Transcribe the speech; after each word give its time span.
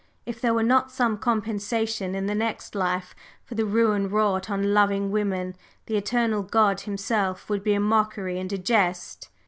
If 0.25 0.41
there 0.41 0.55
were 0.55 0.63
not 0.63 0.89
some 0.89 1.19
compensation 1.19 2.15
in 2.15 2.25
the 2.25 2.33
next 2.33 2.73
life 2.73 3.13
for 3.43 3.53
the 3.53 3.67
ruin 3.67 4.09
wrought 4.09 4.49
on 4.49 4.73
loving 4.73 5.11
women, 5.11 5.55
the 5.85 5.95
Eternal 5.95 6.41
God 6.41 6.79
himself 6.81 7.51
would 7.51 7.63
be 7.63 7.75
a 7.75 7.79
mockery 7.79 8.39
and 8.39 8.51
a 8.51 8.57
jest." 8.57 9.29